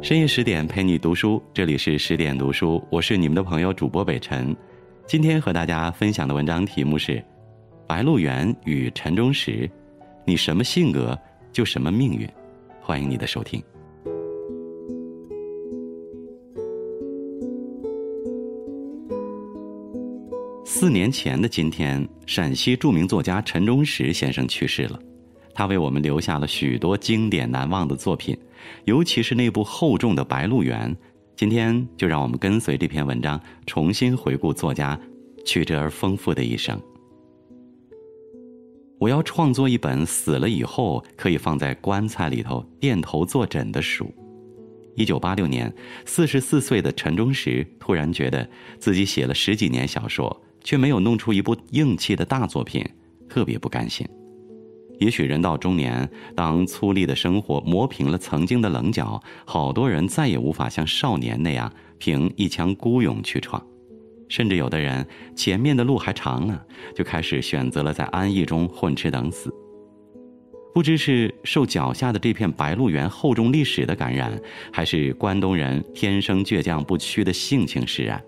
[0.00, 4.56] 深夜十点陪你读书，这里是十点读书，我是你们的朋友主播北辰。
[5.06, 7.12] 今天和大家分享的文章题目是
[7.84, 9.68] 《白鹿原与陈忠实》，
[10.24, 11.18] 你什么性格
[11.52, 12.28] 就什么命运。
[12.80, 13.60] 欢迎你的收听。
[20.64, 24.98] 四年前的今天，陕西著名作家陈忠实先生去世了。
[25.58, 28.38] 他为我们留下了许多经典难忘的作品，
[28.84, 30.88] 尤其是那部厚重的《白鹿原》。
[31.34, 34.96] 今天就让我们跟随这篇文章，重新回顾作家
[35.44, 36.80] 曲折而丰富的一生。
[39.00, 44.08] 我要创作一本死了以后可以放在棺材里头垫头坐枕的书。
[44.94, 52.88] 一九八六年，四十四岁的陈忠实突然觉得自己写了十几年小说，却没有弄出一部硬气的大作品，
[53.28, 54.06] 特别不甘心。
[54.98, 63.64] 也许人到中年，当粗粝的生活磨平了曾经的棱角，好多人再也无法像少年那样凭一腔孤勇去闯，
[64.28, 66.60] 甚至有的人前面的路还长呢，
[66.94, 69.54] 就开始选择了在安逸中混吃等死。
[70.74, 74.40] 不知是受脚下的这片白鹿原厚重历史的感染，
[74.72, 78.22] 还是关东人天生倔强不屈的性情使然。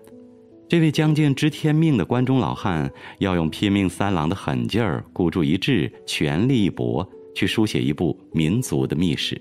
[0.71, 7.05] 这位将近知天命的关中老汉，要用拼命三郎的狠劲儿、孤注一掷、全力一搏，
[7.35, 9.37] 去书写一部民族的秘史。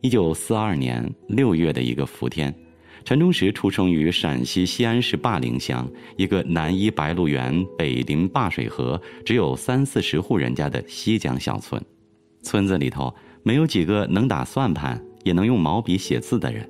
[0.00, 2.54] 一九四二年六月的一个伏天，
[3.04, 11.78] 陈忠实出生于陕西西安市灞陵乡一个南依白鹿原、北临灞水河、只有三四十户人家的西江小村。
[12.42, 16.66] 村子里头没有几个能打算盘、也能用毛笔写字的人，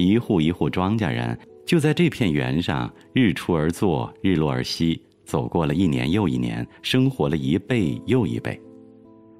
[0.00, 1.38] 一户一户庄稼人。
[1.66, 8.60] 就在这片原上，日出而作，日落而息，走过了一年又一年，生活了一辈又一辈。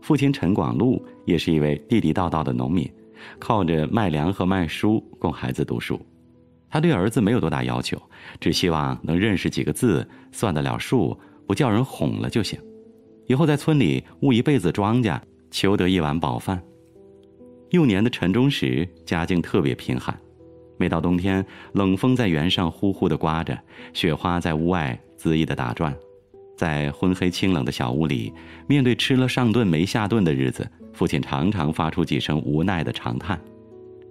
[0.00, 2.88] 父亲陈广禄也是一位地地道道的农民，
[3.40, 6.00] 靠着卖粮和卖书供孩子读书。
[6.68, 8.00] 他对儿子没有多大要求，
[8.38, 11.18] 只希望能认识几个字，算得了数，
[11.48, 12.60] 不叫人哄了就行。
[13.26, 15.20] 以后在村里务一辈子庄稼，
[15.50, 16.62] 求得一碗饱饭。
[17.70, 20.16] 幼年的陈忠实家境特别贫寒。
[20.80, 23.56] 每到冬天，冷风在原上呼呼地刮着，
[23.92, 25.94] 雪花在屋外恣意地打转，
[26.56, 28.32] 在昏黑清冷的小屋里，
[28.66, 33.38] 面对吃了上顿没下顿的日子，父亲常常发出几声无奈的长叹。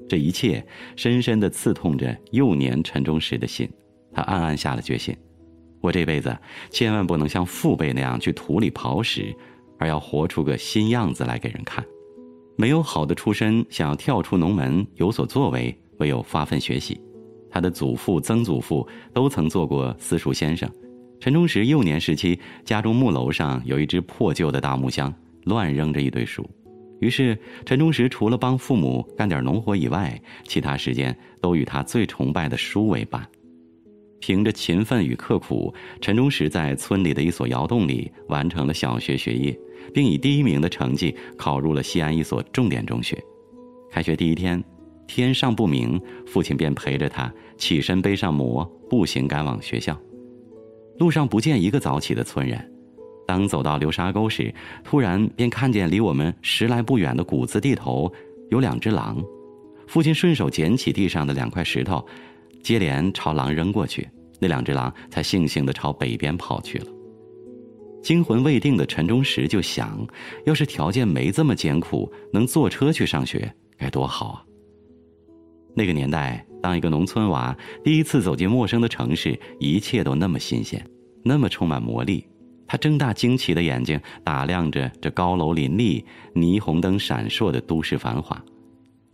[0.08, 0.64] 这一切
[0.96, 3.68] 深深地刺痛着幼年陈忠实的心，
[4.14, 5.18] 他暗暗下了决心：
[5.82, 6.38] 我这辈子
[6.70, 9.36] 千万不能像父辈那样去土里刨食，
[9.80, 11.84] 而要活出个新样子来给人看。
[12.56, 15.76] 没有好的出身，想要跳出农门有所作为。
[16.00, 17.00] 唯有发奋学习，
[17.50, 20.70] 他的祖父、曾祖父都曾做过私塾先生。
[21.20, 26.50] 陈忠实幼年时期，家中木楼上有一只破旧的大木箱，乱扔着一堆书。
[27.02, 33.26] 于是，陈忠实除了帮父母干点农活以外，其他时间都与他最崇拜的书为伴。
[34.22, 39.58] 凭着勤奋与刻苦，陈忠实在村里的一所窑洞里完成了小学学业，
[39.94, 43.18] 并以第一名的成绩考入了西安一所重点中学。
[43.92, 44.62] 开学第一天。
[45.10, 50.00] 天尚不明，父亲便陪着他起身背上馍，步行赶往学校。
[51.00, 52.64] 路上不见一个早起的村人。
[53.26, 54.54] 当走到流沙沟时，
[54.84, 58.12] 突然便看见离我们十来步远的谷子地头
[58.52, 59.20] 有两只狼。
[59.88, 62.06] 父亲顺手捡起地上的两块石头，
[62.62, 64.08] 接连朝狼扔过去，
[64.40, 66.86] 那两只狼才悻悻地朝北边跑去了。
[68.04, 70.08] 惊魂未定的陈忠实就想：
[70.46, 74.46] 要是条件没这么艰苦，能坐车去上学，该多好啊！
[75.76, 80.86] 那个年代，当一个农村娃第一次走进陌生的城市，一切都那么新鲜，
[81.24, 82.26] 那么充满魔力。
[82.68, 88.40] 他睁大惊奇的眼睛，打量着这高楼林立、霓虹灯闪烁的都市繁华。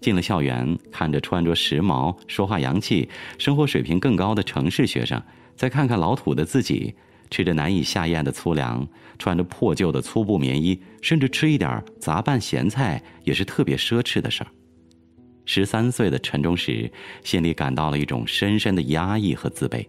[0.01, 5.22] 进了校园，看着穿着时髦、说话洋气、生活水平更高的城市学生，
[5.55, 6.93] 再看看老土的自己，
[7.29, 8.85] 吃着难以下咽的粗粮，
[9.17, 14.47] 穿着破旧的粗布棉衣，甚至吃一点杂拌咸菜，也是特别奢侈的事儿。
[15.45, 16.91] 十三岁的陈忠实
[17.23, 19.85] 心里感到了一种深深的压抑和自卑，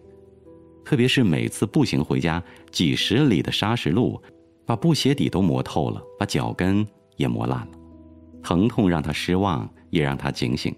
[0.84, 4.22] 特别是每次步行回家，几十里的砂石路，
[4.66, 6.86] 把布鞋底都磨透了，把脚跟
[7.16, 7.68] 也磨烂了。
[8.42, 10.74] 疼痛让他失望，也让他警醒：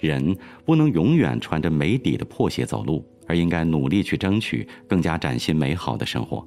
[0.00, 6.44] 人不能永远穿着没底的破鞋走路，而应该努力去争取更加崭新美好的生活。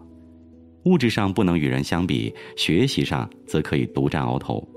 [0.86, 4.68] 物质上不能与人相比，学习上则可以独占鳌头。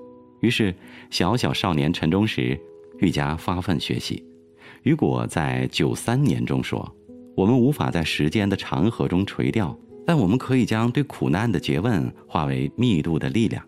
[0.41, 0.75] 于是，
[1.11, 2.61] 小小少年陈忠实。
[3.01, 4.25] 愈加发奋学习。
[4.83, 6.91] 雨果在九三年中说
[7.37, 9.77] ：“我们无法在时间的长河中垂钓，
[10.07, 13.63] 但我们可以将对苦难的诘问化为密度的力量。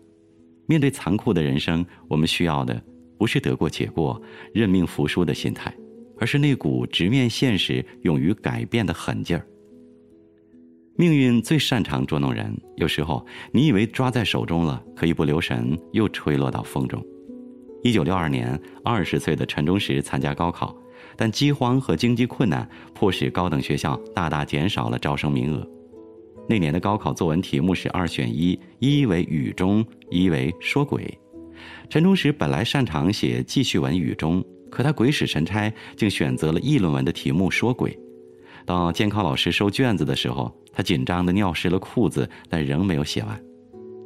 [0.65, 2.81] 面对残酷的人生，我们需要的
[3.17, 4.19] 不是得过且过、
[4.53, 5.71] 认命服输的心态，
[6.17, 9.45] 而是那股直面现实、勇于改变的狠劲儿。
[10.95, 17.03] 命运最擅长捉弄人，有时候你以为抓在手中了，可一不留神又吹落到风中。
[17.83, 20.73] 一九六二年，二十岁的陈忠实参加高考，
[21.17, 25.67] 但饥荒和经济困难迫使高等学校大大减少了招生名额。
[26.47, 31.05] 那年的高考作文题目是二选一，一为雨中，一为说鬼。
[31.89, 34.41] 陈忠实本来擅长写记叙文雨中，
[34.71, 37.97] 可他鬼使神差，竟选择了议论文的题目说鬼。
[38.65, 43.37] 到监考老师收卷子的时候，他紧张的尿湿了裤子，但仍没有写完。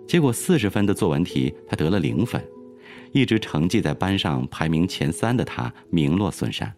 [0.07, 2.44] 结果四十分的作文题，他得了零分。
[3.12, 6.72] 一直成绩在班上排名前三的他，名落孙山。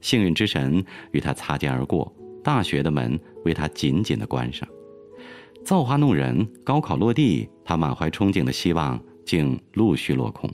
[0.00, 2.12] 幸运之神与他擦肩而过，
[2.42, 4.68] 大学的门为他紧紧的关上。
[5.64, 10.50] 造化弄人，高考落地，他满怀憧憬的希望竟陆续落空。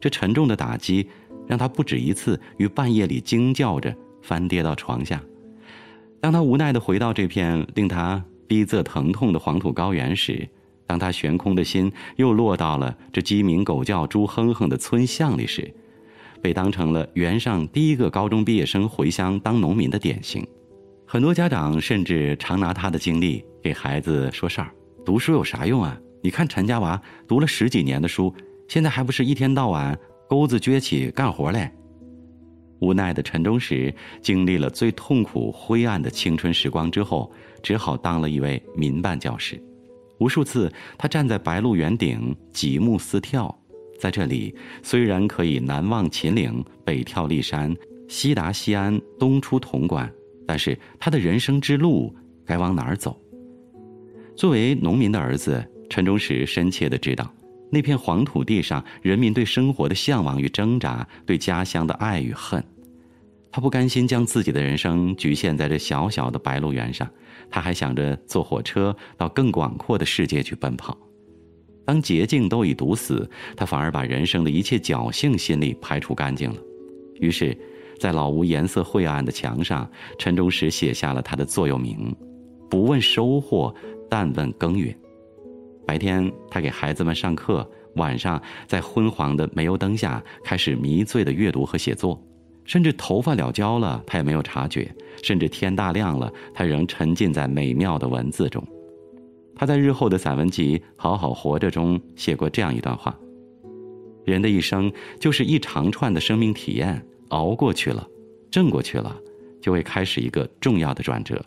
[0.00, 1.08] 这沉重的打击，
[1.46, 5.22] 让他不止一次于半夜里惊叫着翻跌到床下。
[6.20, 10.48] 当他无奈地回到这片令他逼仄疼痛的黄土高原时，
[10.88, 15.72] 当他悬空的心又落到了这鸡鸣狗叫、猪哼哼的村巷里时，
[16.40, 20.44] 被当成了原上第一个高中毕业生回乡当农民的典型。
[21.06, 24.70] 很多家长甚至常拿他的经历给孩子说事儿
[25.04, 25.98] ：“读书有啥用啊？
[26.22, 28.34] 你看陈家娃读了十几年的书，
[28.66, 31.70] 现在还不是一天到晚钩子撅起干活嘞？”
[32.80, 37.30] 无奈的陈忠实经历了最痛苦、灰暗的青春时光之后，
[37.62, 39.60] 只好当了一位民办教师。
[40.18, 43.54] 无数次，他站在白鹿原顶，极目四眺，
[43.98, 47.74] 在这里，虽然可以南望秦岭，北眺骊山，
[48.08, 50.10] 西达西安，东出潼关，
[50.46, 53.20] 但是他的人生之路该往哪儿走？
[54.36, 57.32] 作为农民的儿子，陈忠实深切的知道。
[57.70, 62.64] 那片黄土地上，人民对生活的向往与挣扎，对家乡的爱与恨。
[63.58, 67.10] 他不甘心将自己的人生局限在这小小的白鹿原上，
[67.50, 70.96] 他还想着坐火车到更广阔的世界去奔跑。
[71.84, 76.56] 当捷径都已堵死，他反而把人生的一切侥幸心理排除干净了。
[77.18, 77.58] 于是，
[77.98, 79.90] 在老屋颜色晦暗的墙上，
[80.20, 82.14] 陈忠实写下了他的座右铭
[82.70, 83.74] ：“不问收获，
[84.08, 84.96] 但问耕耘。”
[85.84, 92.22] 白天，他给孩子们上课；晚上，在昏黄的煤油灯下开始迷醉的阅读和写作，
[92.68, 94.86] 甚至头发燎焦了，他也没有察觉；
[95.22, 98.62] 甚至天大亮了，他仍沉浸在美妙的文字中。
[99.56, 103.18] 他在日后的散文集《好好活着》中写过这样一段话：
[104.24, 108.06] 人的一生就是一长串的生命体验，熬过去了，
[108.50, 109.16] 挣过去了，
[109.60, 111.42] 就会开始一个重要的转折，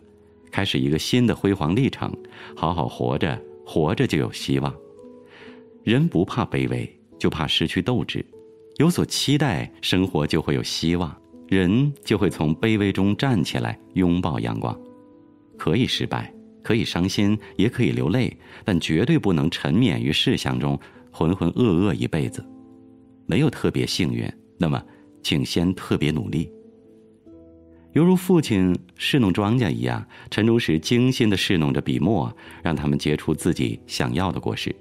[0.50, 2.12] 开始一个新的辉煌历程。
[2.54, 3.40] 好好活着。
[3.64, 4.74] 活着就有希望，
[5.84, 8.22] 人不怕卑微，就怕失去斗志。
[8.78, 11.14] 有所期待，生活就会有希望，
[11.46, 14.76] 人就会从卑微中站起来，拥抱阳光。
[15.58, 16.32] 可以失败，
[16.62, 18.34] 可以伤心，也可以流泪，
[18.64, 20.78] 但绝对不能沉湎于事项中，
[21.10, 22.44] 浑浑噩噩一辈子。
[23.26, 24.26] 没有特别幸运，
[24.58, 24.82] 那么，
[25.22, 26.50] 请先特别努力。
[27.92, 34.74] 犹如父亲侍弄庄稼一样，陈忠实精心地侍弄着笔墨，让他们结出自己想要的果实。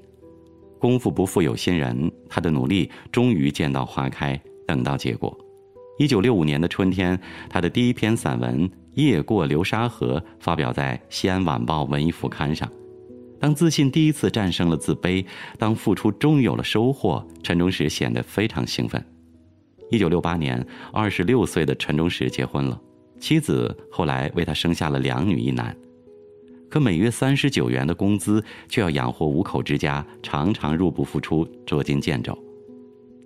[0.81, 5.37] 功夫不负有心人，他的努力终于见到花开，等到结果。
[5.99, 12.67] 一九六五年的春天，他的第一篇散文《夜过流沙河》发表在《西安晚报》文艺副刊上。
[13.39, 15.23] 当自信第一次战胜了自卑，
[15.59, 19.03] 当付出终于有了收获，陈忠实显得非常兴奋。
[19.91, 22.81] 一九六八年，二十六岁的陈忠实结婚了。
[23.19, 25.77] 妻子后来为他生下了两女一男，
[26.71, 32.35] 可每月三十九元的工资却要养活五口之家，常常入不敷出，捉襟见肘。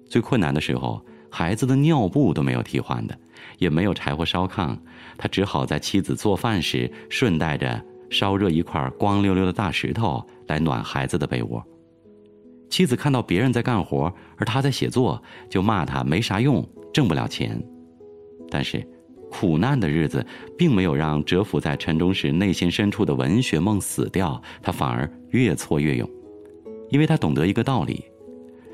[0.10, 1.00] 最困难的时候，
[1.30, 3.16] 孩子的尿布都没有替换的，
[3.60, 4.75] 也没有柴火烧炕，
[5.16, 11.64] 他只好在妻子做饭时顺带着烧热一块光溜溜的大石头来暖孩子的被窝。
[12.68, 15.22] 妻子看到别人在干活，而他在写作，
[15.52, 17.64] 就骂他没啥用，挣不了钱。
[18.50, 18.84] 但是。
[19.38, 20.25] 苦难的日子
[20.58, 26.10] 并没有让蛰伏在陈忠实内心深处的文学梦死掉，他反而越挫越勇，
[26.89, 28.01] 因为他懂得一个道理：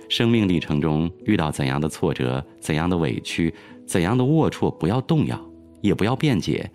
[0.07, 3.51] 生命历程中遇到怎样的挫折、怎样的委屈、
[3.87, 5.51] 怎样的龌龊，不要动摇，
[5.81, 6.71] 也不要辩解，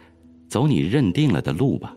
[0.49, 1.95] 走你认定了的路吧。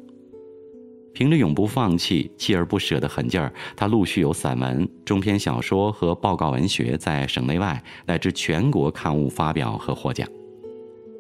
[1.16, 10.30] 凭着永不放弃、锲而不舍的狠劲儿，他陆续有散文、中篇小说和报告文学在省内外乃至全国刊物发表和获奖。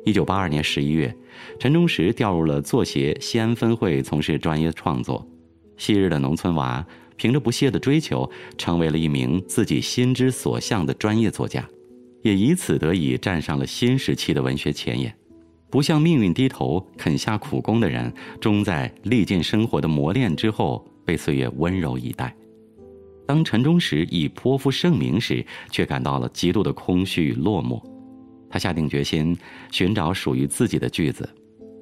[0.05, 1.13] 一九八二年十一月，
[1.59, 5.27] 陈忠实调入了作协西安分会从事专业创作。
[5.77, 11.67] 昔日的农村娃，凭着不懈的追求，成为了一名自己心之所向的专业作家。
[12.21, 15.13] 也以此得以站上了新时期的文学前沿。
[15.69, 22.35] 不向命运低头、肯下苦功的人，终在历尽生活的磨练之后，被岁月温柔以待。
[23.27, 27.81] 当陈忠实已颇负盛名时，却感到了极度的空虚与落寞。
[28.49, 29.37] 他下定决心
[29.71, 31.27] 寻找属于自己的句子，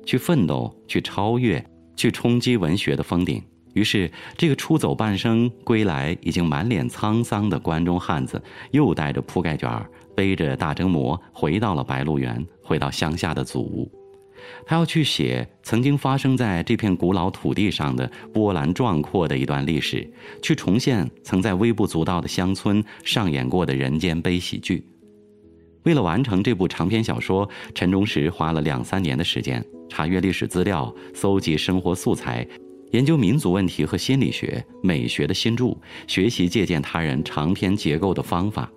[0.05, 1.63] 去奋斗，去超越，
[1.95, 3.41] 去冲击文学的峰顶。
[3.73, 9.89] 于是，这个出走半生归来、已经满脸沧桑的关中汉子，又带着铺盖卷儿。
[10.15, 13.91] 背着大蒸馍回到了白鹿原，回到乡下的祖屋。
[14.65, 24.83] 他要去写曾经发生在这片古老土地上的波澜壮阔的一段历史，去重现曾在微不足道的乡村上演过的人间悲喜剧。
[25.87, 32.45] 为了完成这部长篇小说，陈忠实花了两三年的时间，查阅历史资料，搜集生活素材，
[32.91, 38.69] 研究民族问题和心理学、美学的新著，学习借鉴他人长篇结构的方法。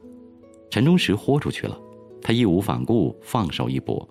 [0.70, 1.76] 陈忠实豁出去了，
[2.22, 4.08] 他义无反顾，放手一搏，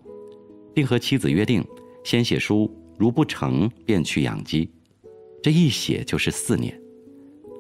[0.74, 1.66] 并和妻子约定：
[2.04, 4.70] 先写书，如不成便去养鸡。
[5.42, 6.78] 这一写就是四年。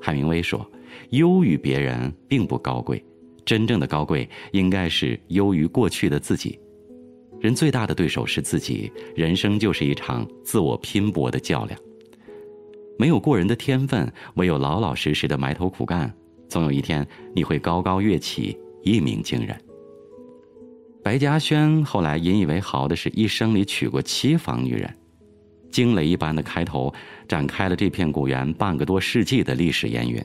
[0.01, 0.69] 海明威说
[1.11, 3.01] ：“优于别人并不高贵，
[3.49, 6.59] 真正的高贵应该是优于过去的自己。
[7.39, 11.79] 人最大的对手是自己，人生就是一场自我拼搏的较量。
[12.99, 16.13] 没有过人的天分，唯有老老实实的埋头苦干，
[16.47, 17.03] 总有一天
[17.33, 19.59] 你会高高跃起。”一鸣惊人。
[21.03, 24.95] 白嘉轩后来引以为豪的是一生里娶过七房女人，
[25.71, 26.93] 惊雷一般的开头
[27.27, 30.23] 展开了这片古园半个多世纪的历史烟云。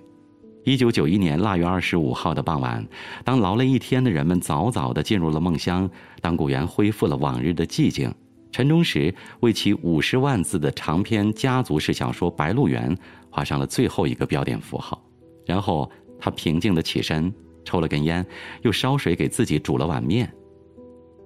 [0.64, 2.84] 一九九一年腊月二十五号的傍晚，
[3.22, 5.88] 当劳累一天的人们早早的进入了梦乡，
[6.22, 8.12] 当古园恢复了往日的寂静，
[8.50, 12.94] 陈忠实为其五十万字的长篇家族式小说《白鹿原》
[13.28, 15.00] 画上了最后一个标点符号，
[15.44, 17.32] 然后他平静的起身。
[17.66, 18.24] 抽了根烟，
[18.60, 20.30] 又烧水给自己煮了碗面。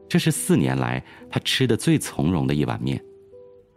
[0.09, 3.03] 这是四年来他吃的最从容的一碗面。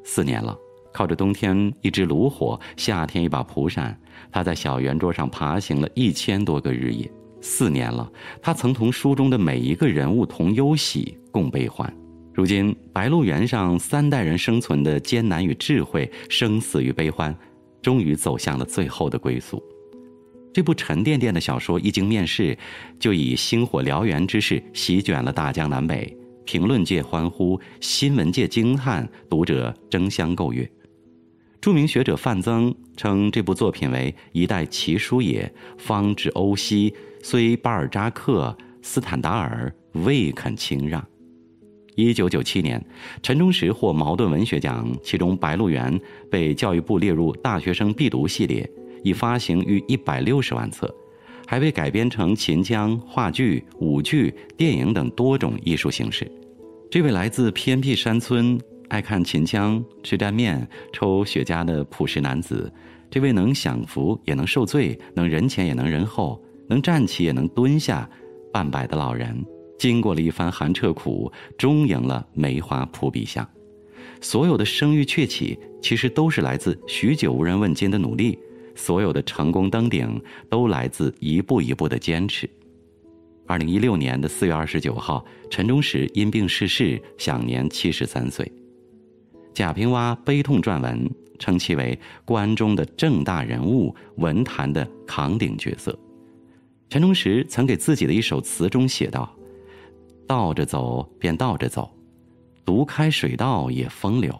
[0.04, 0.56] 四年了，
[0.94, 3.98] 靠着冬天一支炉火，夏天一把蒲扇，
[4.32, 7.12] 他在小圆桌上爬行了一千多个日夜。
[7.42, 11.92] 四年了，他曾同书中的每一个人物同忧喜，共悲欢。
[12.34, 17.36] 如今，白鹿原上三代人生存的艰难与智慧，生死与悲欢，
[17.82, 19.62] 终于走向了最后的归宿。
[20.54, 22.58] 这部沉甸甸的小说一经面世，
[23.00, 30.70] 就以星火燎原之势席卷了大江南北，评论界欢呼，新闻界惊叹，读者争相购阅。
[31.62, 36.92] 著名学者范增称这部作品为一代奇书也，方知欧西，
[37.22, 41.06] 虽巴尔扎克、斯坦达尔未肯轻让。
[41.96, 42.84] 一九九七年，
[43.22, 45.94] 陈忠实获茅盾文学奖，其中《白鹿原》
[46.32, 48.68] 被教育部列入大学生必读系列。
[49.04, 50.94] 已发行逾一百六十万册，
[51.48, 56.32] 还被改编成秦腔、话剧、舞剧、电影等多种艺术形式。
[56.88, 58.60] 这位来自偏僻山村、
[58.92, 62.70] 爱看秦腔、吃蘸面、抽雪茄的朴实男子，
[63.10, 68.08] 这位能享福也能受罪、能人前也能人后、能站起也能蹲下、
[68.52, 69.46] 半百的老人，
[69.80, 73.48] 经过了一番寒彻苦，终赢了梅花扑鼻香。
[74.20, 78.38] 所有的声誉鹊起，其实都是来自许久无人问津的努力。
[78.76, 82.50] 所有的成功登顶都来自一步一步的坚持。
[83.48, 88.52] 二零一六年的四月二十九号，陈忠实因病逝世，享年七十三岁。
[89.54, 95.98] 贾平凹悲痛撰文，称其为关中的正大人物，文坛的扛鼎角色。
[96.90, 99.34] 陈忠实曾给自己的一首词中写道
[100.28, 101.90] ：“倒着走便倒着走，
[102.66, 104.34] 独开水道也风流。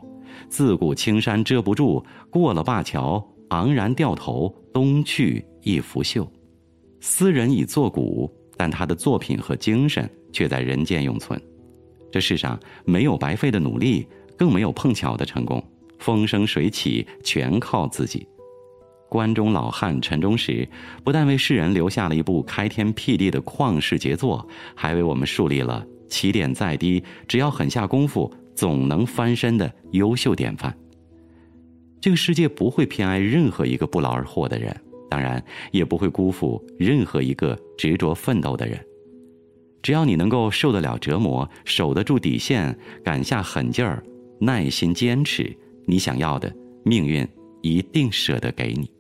[0.50, 6.26] 自古青山遮不住，过了灞桥。”昂然掉头，东去亦拂袖。
[7.02, 11.38] 斯人已作古，但他的作品和精神却在人间永存。
[12.10, 14.08] 这世上没有白费的努力，
[14.42, 15.64] 更没有碰巧的成功。
[16.00, 18.28] 风生水起，全靠自己。
[19.08, 20.68] 关中老汉陈忠实，
[21.04, 24.44] 不但为世人留下了一部开天辟地的旷世杰作，
[24.74, 30.76] 还为我们树立了起点再低，只要狠下功夫，总能翻身的优秀典范。
[32.00, 34.76] 这个世界不会偏爱任何一个不劳而获的人，
[35.08, 38.84] 当然也不会辜负任何一个执着奋斗的人。
[39.84, 44.04] 只要你能够受得了折磨，守得住底线，敢下狠劲儿，
[44.42, 45.56] 耐心坚持，
[45.86, 46.52] 你想要的
[46.84, 47.26] 命运
[47.62, 48.92] 一定舍得给你。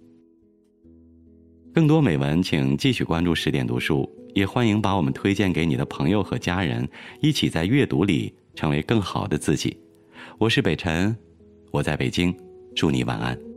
[1.73, 6.87] 更多美文，请继续关注十点读书，也欢迎把我们推荐给你的朋友和家人，
[7.21, 9.75] 一起在阅读里成为更好的自己。
[10.37, 11.17] 我是北辰，
[11.71, 12.31] 我在北京。
[12.75, 13.50] 祝你晚安。